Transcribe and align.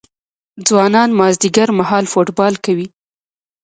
ځوانان 0.67 1.09
مازدیګر 1.19 1.69
مهال 1.79 2.05
فوټبال 2.11 2.53
کوي. 2.65 2.87